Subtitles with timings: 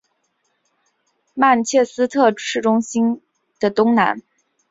[1.35, 3.21] 曼彻斯特市中心
[3.59, 4.23] 的东南。